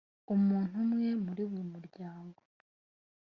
[0.35, 2.39] umuntu umwe muri buri muryango,